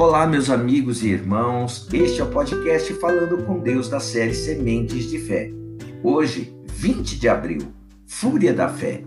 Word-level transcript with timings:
Olá, 0.00 0.26
meus 0.26 0.48
amigos 0.48 1.02
e 1.02 1.08
irmãos. 1.08 1.86
Este 1.92 2.22
é 2.22 2.24
o 2.24 2.30
podcast 2.30 2.90
Falando 2.94 3.44
com 3.44 3.58
Deus 3.58 3.90
da 3.90 4.00
série 4.00 4.32
Sementes 4.32 5.10
de 5.10 5.18
Fé. 5.18 5.50
Hoje, 6.02 6.56
20 6.72 7.18
de 7.18 7.28
abril, 7.28 7.60
Fúria 8.06 8.54
da 8.54 8.66
Fé. 8.66 9.04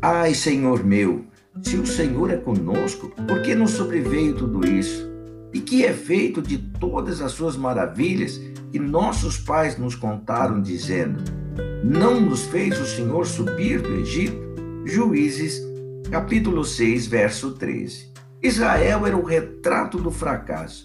Ai, 0.00 0.32
Senhor 0.32 0.82
meu, 0.82 1.26
se 1.60 1.76
o 1.76 1.86
Senhor 1.86 2.30
é 2.30 2.38
conosco, 2.38 3.10
por 3.28 3.42
que 3.42 3.54
nos 3.54 3.72
sobreveio 3.72 4.34
tudo 4.34 4.66
isso? 4.66 5.06
E 5.52 5.60
que 5.60 5.84
é 5.84 5.92
feito 5.92 6.40
de 6.40 6.56
todas 6.56 7.20
as 7.20 7.32
suas 7.32 7.54
maravilhas 7.54 8.40
que 8.72 8.78
nossos 8.78 9.36
pais 9.36 9.76
nos 9.76 9.94
contaram, 9.94 10.62
dizendo: 10.62 11.22
Não 11.84 12.18
nos 12.22 12.46
fez 12.46 12.80
o 12.80 12.86
Senhor 12.86 13.26
subir 13.26 13.82
do 13.82 14.00
Egito? 14.00 14.40
Juízes, 14.86 15.60
capítulo 16.10 16.64
6, 16.64 17.06
verso 17.06 17.50
13. 17.50 18.15
Israel 18.46 19.04
era 19.04 19.16
o 19.16 19.24
retrato 19.24 19.98
do 19.98 20.08
fracasso. 20.08 20.84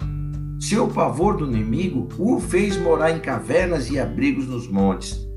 Seu 0.60 0.88
pavor 0.88 1.38
do 1.38 1.46
inimigo 1.46 2.08
o 2.18 2.40
fez 2.40 2.76
morar 2.76 3.12
em 3.12 3.20
cavernas 3.20 3.88
e 3.92 4.00
abrigos 4.00 4.48
nos 4.48 4.68
montes. 4.68 5.28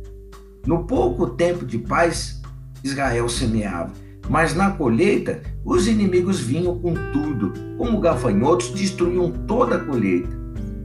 No 0.66 0.84
pouco 0.87 1.29
tempo 1.29 1.66
de 1.66 1.77
paz, 1.77 2.41
Israel 2.82 3.29
semeava, 3.29 3.92
mas 4.27 4.55
na 4.55 4.70
colheita 4.70 5.42
os 5.62 5.87
inimigos 5.87 6.41
vinham 6.41 6.79
com 6.79 6.95
tudo, 7.12 7.52
como 7.77 8.01
gafanhotos 8.01 8.70
destruíam 8.70 9.30
toda 9.30 9.77
a 9.77 9.84
colheita. 9.84 10.34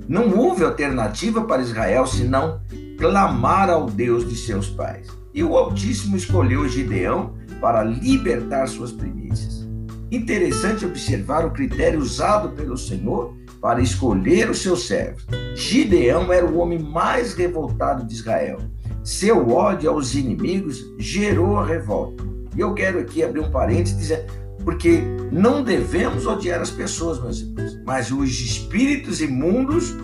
Não 0.10 0.38
houve 0.38 0.66
alternativa 0.66 1.46
para 1.46 1.62
Israel 1.62 2.06
senão 2.06 2.60
clamar 2.98 3.70
ao 3.70 3.86
Deus 3.86 4.28
de 4.28 4.36
seus 4.36 4.68
pais. 4.70 5.08
E 5.34 5.42
o 5.42 5.56
Altíssimo 5.56 6.18
escolheu 6.18 6.68
Gideão 6.68 7.34
para 7.62 7.82
libertar 7.82 8.68
suas 8.68 8.92
primícias. 8.92 9.69
Interessante 10.12 10.86
observar 10.86 11.46
o 11.46 11.52
critério 11.52 12.00
usado 12.00 12.50
pelo 12.50 12.78
Senhor 12.78 13.36
para 13.62 13.82
escolher 13.82 14.50
os 14.50 14.60
seus 14.60 14.88
servos. 14.88 15.26
Gideão 15.56 16.32
era 16.32 16.46
o 16.46 16.58
homem 16.58 16.80
mais 16.80 17.34
revoltado 17.34 18.06
de 18.06 18.14
Israel. 18.14 18.60
Seu 19.04 19.50
ódio 19.50 19.90
aos 19.90 20.16
inimigos 20.16 20.84
gerou 20.98 21.58
a 21.58 21.66
revolta. 21.66 22.24
E 22.56 22.60
eu 22.60 22.74
quero 22.74 23.00
aqui 23.00 23.24
abrir 23.24 23.42
um 23.42 23.52
parênteses 23.52 23.98
dizer, 23.98 24.26
porque 24.64 25.02
não 25.32 25.64
devemos 25.64 26.26
odiar 26.26 26.60
as 26.60 26.72
pessoas, 26.72 27.22
meus 27.22 27.42
irmãos, 27.42 27.78
mas 27.86 28.12
os 28.12 28.30
espíritos 28.30 29.22
imundos 29.22 29.96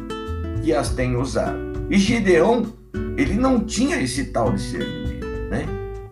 que 0.63 0.73
as 0.73 0.89
têm 0.89 1.15
usado. 1.15 1.57
E 1.89 1.97
Gideão, 1.97 2.65
ele 3.17 3.33
não 3.33 3.59
tinha 3.59 4.01
esse 4.01 4.25
tal 4.25 4.51
de 4.51 4.63
inimigo, 4.75 5.25
né? 5.49 5.65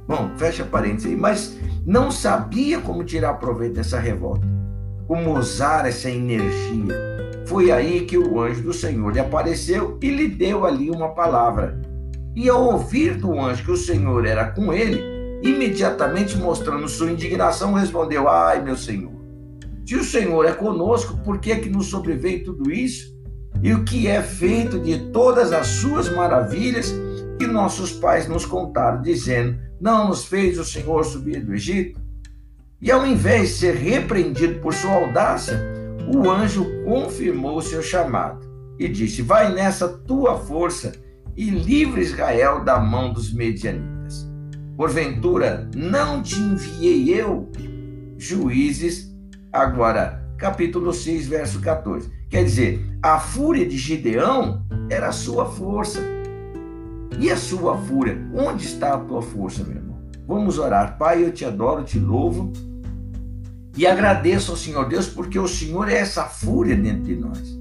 Bom, 0.07 0.31
fecha 0.37 0.63
parênteses 0.63 1.11
aí, 1.11 1.15
mas 1.15 1.57
não 1.85 2.09
sabia 2.09 2.79
como 2.79 3.03
tirar 3.03 3.33
proveito 3.35 3.75
dessa 3.75 3.99
revolta, 3.99 4.47
como 5.05 5.37
usar 5.37 5.85
essa 5.85 6.09
energia. 6.09 7.13
Foi 7.45 7.71
aí 7.71 8.05
que 8.05 8.17
o 8.17 8.39
anjo 8.39 8.63
do 8.63 8.73
Senhor 8.73 9.11
lhe 9.11 9.19
apareceu 9.19 9.97
e 10.01 10.09
lhe 10.09 10.27
deu 10.29 10.65
ali 10.65 10.89
uma 10.89 11.09
palavra. 11.09 11.81
E 12.35 12.47
ao 12.47 12.63
ouvir 12.63 13.17
do 13.17 13.37
anjo 13.39 13.65
que 13.65 13.71
o 13.71 13.77
Senhor 13.77 14.25
era 14.25 14.51
com 14.51 14.73
ele, 14.73 15.03
imediatamente 15.43 16.37
mostrando 16.37 16.87
sua 16.87 17.11
indignação, 17.11 17.73
respondeu: 17.73 18.29
Ai, 18.29 18.61
meu 18.61 18.77
Senhor, 18.77 19.11
se 19.85 19.95
o 19.95 20.03
Senhor 20.03 20.45
é 20.45 20.53
conosco, 20.53 21.17
por 21.17 21.39
que 21.39 21.51
é 21.51 21.59
que 21.59 21.69
nos 21.69 21.87
sobreveio 21.87 22.45
tudo 22.45 22.71
isso? 22.71 23.13
E 23.61 23.73
o 23.73 23.83
que 23.83 24.07
é 24.07 24.21
feito 24.21 24.79
de 24.79 25.11
todas 25.11 25.51
as 25.51 25.67
suas 25.67 26.09
maravilhas 26.09 26.93
que 27.37 27.45
nossos 27.45 27.91
pais 27.91 28.27
nos 28.27 28.45
contaram, 28.45 29.01
dizendo: 29.01 29.59
Não 29.83 30.07
nos 30.07 30.23
fez 30.23 30.57
o 30.57 30.63
Senhor 30.63 31.03
subir 31.03 31.43
do 31.43 31.53
Egito? 31.53 31.99
E 32.79 32.89
ao 32.89 33.05
invés 33.05 33.49
de 33.49 33.55
ser 33.55 33.75
repreendido 33.75 34.61
por 34.61 34.73
sua 34.73 34.93
audácia, 34.93 35.59
o 36.07 36.31
anjo 36.31 36.65
confirmou 36.85 37.61
seu 37.61 37.83
chamado 37.83 38.47
e 38.79 38.87
disse: 38.87 39.21
Vai 39.21 39.53
nessa 39.53 39.89
tua 39.89 40.39
força 40.39 40.93
e 41.35 41.49
livre 41.49 41.99
Israel 41.99 42.63
da 42.63 42.79
mão 42.79 43.11
dos 43.11 43.33
medianitas. 43.33 44.25
Porventura, 44.77 45.69
não 45.75 46.23
te 46.23 46.39
enviei 46.39 47.13
eu? 47.19 47.51
Juízes, 48.17 49.13
agora, 49.51 50.25
capítulo 50.37 50.93
6, 50.93 51.27
verso 51.27 51.59
14. 51.59 52.09
Quer 52.29 52.45
dizer, 52.45 52.81
a 53.01 53.19
fúria 53.19 53.67
de 53.67 53.77
Gideão 53.77 54.65
era 54.89 55.09
a 55.09 55.11
sua 55.11 55.45
força 55.45 55.99
e 57.19 57.31
a 57.31 57.37
sua 57.37 57.77
fúria? 57.77 58.17
Onde 58.33 58.65
está 58.65 58.95
a 58.95 58.99
tua 58.99 59.21
força, 59.21 59.63
meu 59.63 59.77
irmão? 59.77 60.01
Vamos 60.27 60.57
orar. 60.57 60.97
Pai, 60.97 61.23
eu 61.23 61.31
te 61.31 61.45
adoro, 61.45 61.83
te 61.83 61.99
louvo 61.99 62.51
e 63.75 63.87
agradeço 63.87 64.51
ao 64.51 64.57
Senhor 64.57 64.87
Deus 64.87 65.07
porque 65.07 65.39
o 65.39 65.47
Senhor 65.47 65.89
é 65.89 65.97
essa 65.97 66.25
fúria 66.25 66.75
dentro 66.75 67.03
de 67.03 67.15
nós. 67.15 67.59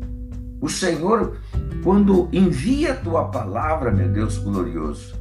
O 0.60 0.68
Senhor, 0.68 1.38
quando 1.82 2.28
envia 2.32 2.92
a 2.92 2.96
tua 2.96 3.24
palavra, 3.24 3.90
meu 3.90 4.08
Deus 4.08 4.38
glorioso, 4.38 5.20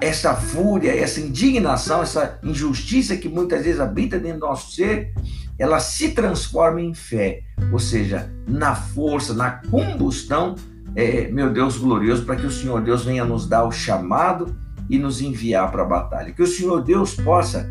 essa 0.00 0.34
fúria, 0.34 0.90
essa 0.90 1.20
indignação, 1.20 2.02
essa 2.02 2.38
injustiça 2.42 3.16
que 3.16 3.28
muitas 3.28 3.64
vezes 3.64 3.80
habita 3.80 4.18
dentro 4.18 4.40
do 4.40 4.46
nosso 4.46 4.74
ser, 4.74 5.12
ela 5.58 5.78
se 5.78 6.10
transforma 6.10 6.80
em 6.80 6.94
fé, 6.94 7.42
ou 7.72 7.78
seja, 7.78 8.30
na 8.46 8.74
força, 8.74 9.34
na 9.34 9.50
combustão 9.50 10.54
é, 10.96 11.28
meu 11.30 11.52
Deus 11.52 11.76
glorioso, 11.76 12.24
para 12.24 12.36
que 12.36 12.46
o 12.46 12.50
Senhor 12.50 12.80
Deus 12.80 13.04
venha 13.04 13.24
nos 13.24 13.46
dar 13.46 13.64
o 13.64 13.70
chamado 13.70 14.56
e 14.88 14.98
nos 14.98 15.20
enviar 15.20 15.70
para 15.70 15.82
a 15.82 15.86
batalha. 15.86 16.32
Que 16.32 16.42
o 16.42 16.46
Senhor 16.46 16.82
Deus 16.82 17.14
possa 17.14 17.70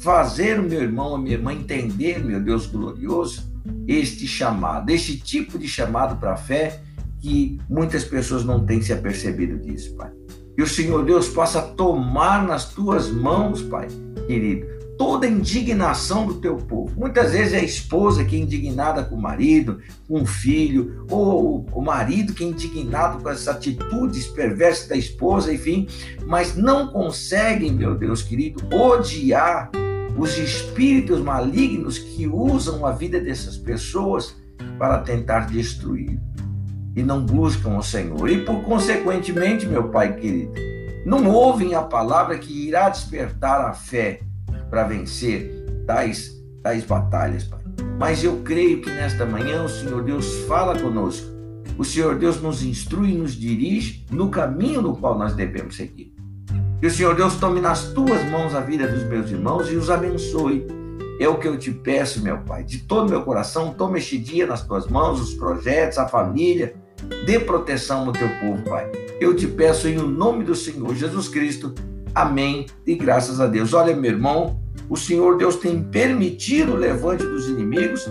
fazer 0.00 0.60
o 0.60 0.62
meu 0.62 0.82
irmão, 0.82 1.14
a 1.14 1.18
minha 1.18 1.34
irmã 1.36 1.52
entender, 1.52 2.22
meu 2.22 2.40
Deus 2.40 2.66
glorioso, 2.66 3.50
este 3.86 4.26
chamado, 4.26 4.90
este 4.90 5.16
tipo 5.16 5.58
de 5.58 5.66
chamado 5.66 6.16
para 6.16 6.34
a 6.34 6.36
fé 6.36 6.80
que 7.20 7.58
muitas 7.68 8.04
pessoas 8.04 8.44
não 8.44 8.64
têm 8.64 8.80
se 8.80 8.92
apercebido 8.92 9.58
disso, 9.58 9.96
Pai. 9.96 10.10
Que 10.54 10.62
o 10.62 10.66
Senhor 10.68 11.04
Deus 11.04 11.28
possa 11.28 11.62
tomar 11.62 12.46
nas 12.46 12.68
tuas 12.72 13.10
mãos, 13.10 13.62
Pai, 13.62 13.88
querido, 14.26 14.66
toda 14.98 15.26
a 15.26 15.30
indignação 15.30 16.26
do 16.26 16.34
teu 16.34 16.56
povo. 16.56 16.92
Muitas 16.98 17.30
vezes 17.30 17.54
é 17.54 17.60
a 17.60 17.64
esposa 17.64 18.24
que 18.24 18.34
é 18.34 18.38
indignada 18.40 19.04
com 19.04 19.14
o 19.14 19.22
marido, 19.22 19.78
com 20.08 20.22
o 20.22 20.26
filho, 20.26 21.06
ou 21.08 21.64
o 21.72 21.80
marido 21.80 22.34
que 22.34 22.42
é 22.42 22.48
indignado 22.48 23.22
com 23.22 23.28
as 23.28 23.46
atitudes 23.46 24.26
perversas 24.26 24.88
da 24.88 24.96
esposa, 24.96 25.54
enfim, 25.54 25.86
mas 26.26 26.56
não 26.56 26.88
conseguem, 26.88 27.72
meu 27.72 27.94
Deus 27.94 28.22
querido, 28.22 28.60
odiar 28.74 29.70
os 30.18 30.36
espíritos 30.36 31.20
malignos 31.20 31.96
que 31.98 32.26
usam 32.26 32.84
a 32.84 32.90
vida 32.90 33.20
dessas 33.20 33.56
pessoas 33.56 34.36
para 34.76 34.98
tentar 34.98 35.46
destruir 35.46 36.20
e 36.96 37.02
não 37.04 37.24
buscam 37.24 37.78
o 37.78 37.82
Senhor. 37.82 38.28
E 38.28 38.44
por 38.44 38.64
consequentemente, 38.64 39.64
meu 39.64 39.88
Pai 39.90 40.16
querido, 40.16 40.52
não 41.06 41.30
ouvem 41.30 41.76
a 41.76 41.82
palavra 41.82 42.36
que 42.36 42.66
irá 42.66 42.88
despertar 42.88 43.64
a 43.64 43.72
fé 43.72 44.20
para 44.70 44.84
vencer 44.84 45.84
tais, 45.86 46.32
tais 46.62 46.84
batalhas, 46.84 47.44
Pai. 47.44 47.60
Mas 47.98 48.22
eu 48.22 48.40
creio 48.44 48.80
que 48.80 48.90
nesta 48.90 49.26
manhã 49.26 49.64
o 49.64 49.68
Senhor 49.68 50.02
Deus 50.02 50.44
fala 50.46 50.78
conosco. 50.78 51.26
O 51.76 51.84
Senhor 51.84 52.16
Deus 52.16 52.40
nos 52.40 52.62
instrui 52.62 53.16
nos 53.16 53.34
dirige 53.34 54.04
no 54.10 54.30
caminho 54.30 54.82
no 54.82 54.96
qual 54.96 55.18
nós 55.18 55.34
devemos 55.34 55.76
seguir. 55.76 56.12
Que 56.80 56.86
o 56.86 56.90
Senhor 56.90 57.14
Deus 57.14 57.36
tome 57.36 57.60
nas 57.60 57.92
tuas 57.92 58.24
mãos 58.30 58.54
a 58.54 58.60
vida 58.60 58.86
dos 58.86 59.04
meus 59.04 59.30
irmãos 59.30 59.70
e 59.70 59.76
os 59.76 59.90
abençoe. 59.90 60.66
É 61.20 61.28
o 61.28 61.36
que 61.36 61.48
eu 61.48 61.58
te 61.58 61.72
peço, 61.72 62.22
meu 62.22 62.38
Pai, 62.38 62.62
de 62.62 62.78
todo 62.78 63.10
meu 63.10 63.22
coração. 63.22 63.74
Tome 63.74 63.98
este 63.98 64.16
dia 64.16 64.46
nas 64.46 64.64
tuas 64.64 64.86
mãos, 64.86 65.20
os 65.20 65.34
projetos, 65.34 65.98
a 65.98 66.06
família. 66.06 66.76
Dê 67.26 67.40
proteção 67.40 68.04
no 68.04 68.12
teu 68.12 68.28
povo, 68.40 68.62
Pai. 68.62 68.90
Eu 69.20 69.34
te 69.34 69.48
peço 69.48 69.88
em 69.88 69.98
o 69.98 70.06
nome 70.06 70.44
do 70.44 70.54
Senhor 70.54 70.94
Jesus 70.94 71.28
Cristo. 71.28 71.74
Amém. 72.18 72.66
E 72.84 72.96
graças 72.96 73.40
a 73.40 73.46
Deus. 73.46 73.72
Olha, 73.72 73.94
meu 73.94 74.10
irmão, 74.10 74.58
o 74.90 74.96
Senhor 74.96 75.38
Deus 75.38 75.54
tem 75.54 75.80
permitido 75.80 76.72
o 76.72 76.76
levante 76.76 77.22
dos 77.22 77.48
inimigos 77.48 78.08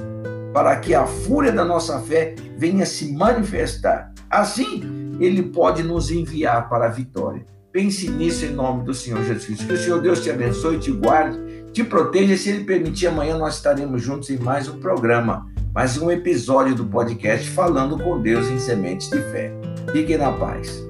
para 0.54 0.78
que 0.78 0.96
a 0.96 1.06
fúria 1.06 1.52
da 1.52 1.66
nossa 1.66 2.00
fé 2.00 2.34
venha 2.58 2.86
se 2.86 3.12
manifestar. 3.12 4.14
Assim, 4.30 5.18
ele 5.20 5.44
pode 5.44 5.84
nos 5.84 6.10
enviar 6.10 6.70
para 6.70 6.86
a 6.86 6.90
vitória. 6.90 7.46
Pense 7.70 8.10
nisso 8.10 8.46
em 8.46 8.54
nome 8.54 8.86
do 8.86 8.94
Senhor 8.94 9.22
Jesus 9.26 9.46
Cristo. 9.46 9.68
Que 9.68 9.74
o 9.74 9.78
Senhor 9.78 10.02
Deus 10.02 10.24
te 10.24 10.32
abençoe, 10.32 10.80
te 10.80 10.92
guarde, 10.92 11.38
te 11.74 11.84
proteja. 11.84 12.38
Se 12.38 12.50
Ele 12.50 12.64
permitir, 12.64 13.08
amanhã 13.08 13.38
nós 13.38 13.56
estaremos 13.56 14.02
juntos 14.02 14.30
em 14.30 14.38
mais 14.38 14.70
um 14.70 14.80
programa, 14.80 15.46
mais 15.74 15.98
um 15.98 16.10
episódio 16.10 16.74
do 16.74 16.86
podcast 16.86 17.50
Falando 17.50 18.02
com 18.02 18.22
Deus 18.22 18.48
em 18.48 18.58
Sementes 18.58 19.10
de 19.10 19.20
Fé. 19.20 19.52
Fique 19.92 20.16
na 20.16 20.32
paz. 20.32 20.88